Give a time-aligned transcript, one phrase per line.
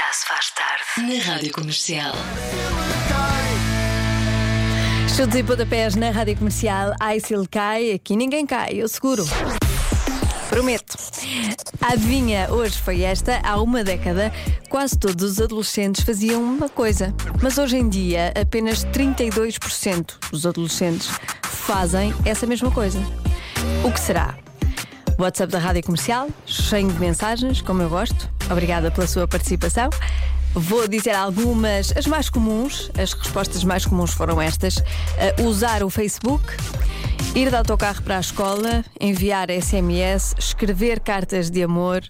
[0.00, 2.14] Já se faz tarde na Rádio Comercial.
[5.14, 6.94] Chutes e pontapés na rádio comercial.
[6.98, 9.22] Ai, se ele cai, aqui ninguém cai, eu seguro.
[10.48, 10.96] Prometo.
[11.82, 13.42] A adivinha hoje foi esta.
[13.44, 14.32] Há uma década,
[14.70, 17.14] quase todos os adolescentes faziam uma coisa.
[17.42, 21.10] Mas hoje em dia, apenas 32% dos adolescentes
[21.42, 22.98] fazem essa mesma coisa.
[23.84, 24.34] O que será?
[25.18, 28.39] WhatsApp da Rádio Comercial, cheio de mensagens, como eu gosto.
[28.50, 29.90] Obrigada pela sua participação.
[30.52, 35.90] Vou dizer algumas, as mais comuns, as respostas mais comuns foram estas: Uh, usar o
[35.90, 36.44] Facebook,
[37.34, 42.02] ir de autocarro para a escola, enviar SMS, escrever cartas de amor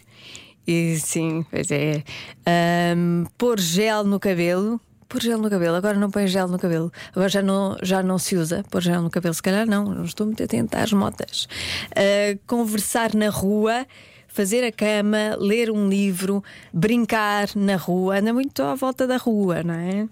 [0.66, 2.04] e sim, pois é,
[2.46, 4.80] Ahm, pôr gel no cabelo.
[5.08, 8.16] Pôr gel no cabelo, agora não põe gel no cabelo, agora já não, já não
[8.16, 11.48] se usa pôr gel no cabelo, se calhar não, não estou muito atenta às motas.
[11.90, 13.84] Uh, conversar na rua,
[14.32, 19.62] fazer a cama, ler um livro, brincar na rua, anda muito à volta da rua,
[19.62, 20.08] não é?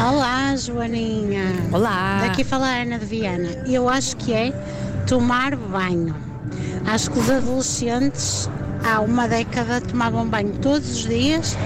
[0.00, 1.44] Olá, Joaninha.
[1.72, 2.20] Olá.
[2.26, 3.48] Daqui fala a Ana de Viana.
[3.66, 4.50] Eu acho que é
[5.06, 6.14] tomar banho.
[6.84, 8.50] Acho que os adolescentes
[8.84, 11.56] há uma década tomavam banho todos os dias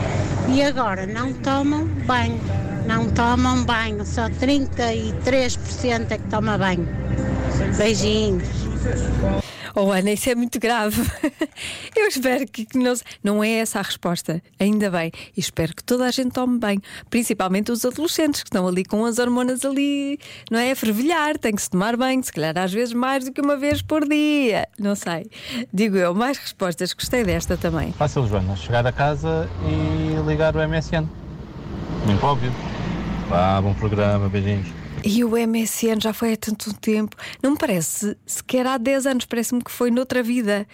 [0.48, 2.40] e agora não tomam banho.
[2.86, 4.04] Não tomam banho.
[4.04, 6.86] Só 33% é que toma banho.
[7.78, 8.48] Beijinhos.
[9.74, 11.00] Oh Ana, isso é muito grave.
[11.96, 12.92] Eu espero que não,
[13.22, 14.42] não é essa a resposta.
[14.60, 15.10] Ainda bem.
[15.36, 16.80] E espero que toda a gente tome bem.
[17.08, 20.18] Principalmente os adolescentes que estão ali com as hormonas ali,
[20.50, 20.72] não é?
[20.72, 21.38] A fervilhar.
[21.38, 24.06] Tem que se tomar banho, se calhar às vezes mais do que uma vez por
[24.06, 24.68] dia.
[24.78, 25.26] Não sei.
[25.72, 26.92] Digo eu, mais respostas.
[26.92, 27.92] Gostei desta também.
[27.92, 28.56] Fácil, Joana.
[28.56, 31.08] Chegar a casa e ligar o MSN.
[32.06, 32.52] Muito óbvio.
[33.28, 34.81] Vá, bom programa, beijinhos.
[35.04, 37.16] E o MSN já foi há tanto tempo.
[37.42, 39.24] Não me parece sequer há 10 anos.
[39.24, 40.66] Parece-me que foi noutra vida.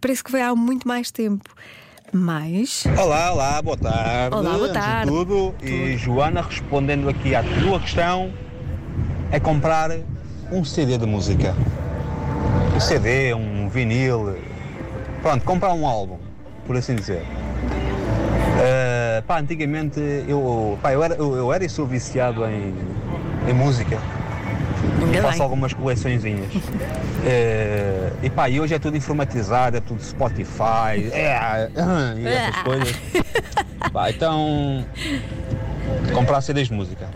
[0.00, 1.54] Parece que foi há muito mais tempo.
[2.12, 2.84] Mas.
[2.98, 4.34] Olá, olá, boa tarde.
[4.34, 5.10] Olá, boa tarde.
[5.10, 8.32] tudo, e Joana, respondendo aqui à tua questão,
[9.30, 9.90] é comprar
[10.50, 11.54] um CD de música.
[12.74, 14.36] Um CD, um vinil.
[15.20, 16.18] Pronto, comprar um álbum,
[16.66, 17.22] por assim dizer.
[18.58, 22.72] Eh, pá, antigamente eu, pá, eu, era, eu, eu era e sou viciado em,
[23.48, 23.98] em música.
[25.00, 25.42] Ainda faço bem.
[25.42, 26.48] algumas coleçõezinhas.
[27.24, 31.68] Eh, e pá, e hoje é tudo informatizado, é tudo Spotify, é,
[32.18, 32.62] e essas Ah.
[32.64, 32.96] coisas.
[33.92, 34.84] Pá, então,
[36.12, 37.08] comprar CDs de música.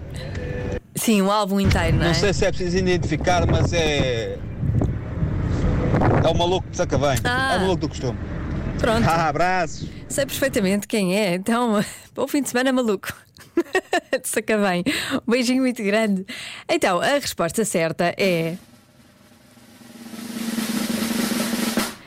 [0.95, 2.09] Sim, um álbum inteiro, não é?
[2.09, 4.39] Não sei se é preciso identificar, mas é.
[6.23, 7.19] É o maluco de saca bem.
[7.25, 7.55] Ah.
[7.55, 8.19] É o maluco do costume.
[8.79, 9.07] Pronto.
[9.09, 9.89] Ah, abraços.
[10.09, 11.83] Sei perfeitamente quem é, então,
[12.15, 13.09] bom fim de semana maluco.
[14.25, 14.85] Saca bem.
[15.27, 16.27] Um beijinho muito grande.
[16.69, 18.57] Então, a resposta certa é.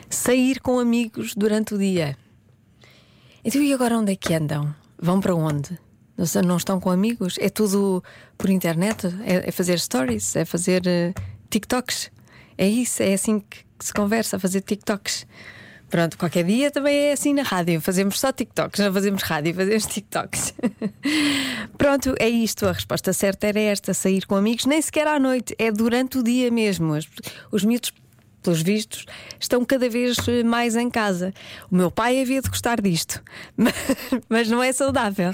[0.10, 2.18] Sair com amigos durante o dia.
[3.44, 4.74] Então, e agora onde é que andam?
[4.98, 5.78] Vão para onde?
[6.46, 7.36] Não estão com amigos?
[7.40, 8.04] É tudo
[8.38, 9.08] por internet?
[9.26, 10.36] É, é fazer stories?
[10.36, 11.14] É fazer eh,
[11.50, 12.12] TikToks?
[12.58, 13.02] É isso?
[13.02, 15.26] É assim que se conversa, fazer TikToks?
[15.94, 17.80] Pronto, qualquer dia também é assim na rádio.
[17.80, 20.56] Fazemos só TikToks, não fazemos rádio, fazemos TikToks.
[21.78, 22.66] Pronto, é isto.
[22.66, 26.24] A resposta certa era esta: sair com amigos, nem sequer à noite, é durante o
[26.24, 26.94] dia mesmo.
[26.94, 27.08] Os,
[27.52, 27.94] os miúdos,
[28.42, 29.06] pelos vistos,
[29.40, 31.32] estão cada vez eh, mais em casa.
[31.70, 33.22] O meu pai havia de gostar disto,
[33.56, 33.76] mas,
[34.28, 35.32] mas não é saudável.